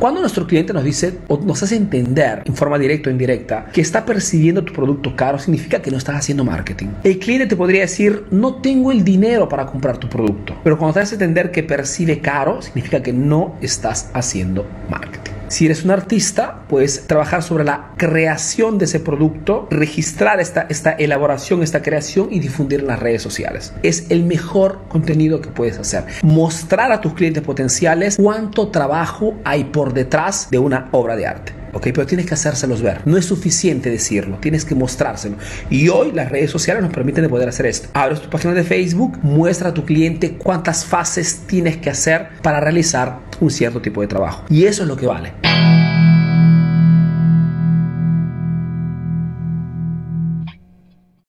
Cuando 0.00 0.20
nuestro 0.20 0.46
cliente 0.46 0.72
nos 0.72 0.84
dice 0.84 1.18
o 1.26 1.38
nos 1.38 1.60
hace 1.60 1.74
entender 1.74 2.44
en 2.44 2.54
forma 2.54 2.78
directa 2.78 3.10
o 3.10 3.12
indirecta 3.12 3.66
que 3.72 3.80
está 3.80 4.06
percibiendo 4.06 4.62
tu 4.62 4.72
producto 4.72 5.16
caro, 5.16 5.40
significa 5.40 5.82
que 5.82 5.90
no 5.90 5.96
estás 5.96 6.14
haciendo 6.14 6.44
marketing. 6.44 6.86
El 7.02 7.18
cliente 7.18 7.48
te 7.48 7.56
podría 7.56 7.80
decir, 7.80 8.24
no 8.30 8.60
tengo 8.60 8.92
el 8.92 9.02
dinero 9.02 9.48
para 9.48 9.66
comprar 9.66 9.98
tu 9.98 10.08
producto. 10.08 10.54
Pero 10.62 10.78
cuando 10.78 10.94
te 10.94 11.00
hace 11.00 11.16
entender 11.16 11.50
que 11.50 11.64
percibe 11.64 12.20
caro, 12.20 12.62
significa 12.62 13.02
que 13.02 13.12
no 13.12 13.56
estás 13.60 14.12
haciendo 14.14 14.64
marketing. 14.88 15.27
Si 15.48 15.64
eres 15.64 15.84
un 15.84 15.90
artista, 15.90 16.64
puedes 16.68 17.06
trabajar 17.06 17.42
sobre 17.42 17.64
la 17.64 17.92
creación 17.96 18.76
de 18.76 18.84
ese 18.84 19.00
producto, 19.00 19.66
registrar 19.70 20.40
esta, 20.40 20.66
esta 20.68 20.92
elaboración, 20.92 21.62
esta 21.62 21.82
creación 21.82 22.28
y 22.30 22.40
difundir 22.40 22.80
en 22.80 22.86
las 22.86 22.98
redes 22.98 23.22
sociales. 23.22 23.72
Es 23.82 24.10
el 24.10 24.24
mejor 24.24 24.80
contenido 24.88 25.40
que 25.40 25.48
puedes 25.48 25.78
hacer. 25.78 26.04
Mostrar 26.22 26.92
a 26.92 27.00
tus 27.00 27.14
clientes 27.14 27.42
potenciales 27.42 28.16
cuánto 28.16 28.68
trabajo 28.68 29.34
hay 29.44 29.64
por 29.64 29.94
detrás 29.94 30.50
de 30.50 30.58
una 30.58 30.88
obra 30.92 31.16
de 31.16 31.26
arte. 31.26 31.57
¿Ok? 31.72 31.88
Pero 31.94 32.06
tienes 32.06 32.26
que 32.26 32.34
hacérselos 32.34 32.82
ver. 32.82 33.00
No 33.04 33.16
es 33.16 33.26
suficiente 33.26 33.90
decirlo, 33.90 34.38
tienes 34.40 34.64
que 34.64 34.74
mostrárselo. 34.74 35.36
Y 35.70 35.88
hoy 35.88 36.12
las 36.12 36.30
redes 36.30 36.50
sociales 36.50 36.82
nos 36.82 36.92
permiten 36.92 37.22
de 37.22 37.28
poder 37.28 37.48
hacer 37.48 37.66
esto. 37.66 37.88
Abres 37.94 38.20
tu 38.20 38.30
página 38.30 38.54
de 38.54 38.64
Facebook, 38.64 39.18
muestra 39.22 39.70
a 39.70 39.74
tu 39.74 39.84
cliente 39.84 40.32
cuántas 40.32 40.84
fases 40.84 41.42
tienes 41.46 41.76
que 41.76 41.90
hacer 41.90 42.28
para 42.42 42.60
realizar 42.60 43.18
un 43.40 43.50
cierto 43.50 43.80
tipo 43.80 44.00
de 44.00 44.06
trabajo. 44.06 44.44
Y 44.48 44.64
eso 44.64 44.82
es 44.82 44.88
lo 44.88 44.96
que 44.96 45.06
vale. 45.06 45.32